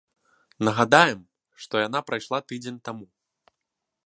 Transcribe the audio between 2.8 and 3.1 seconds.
таму.